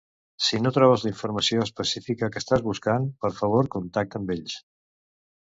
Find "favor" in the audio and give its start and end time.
3.43-3.71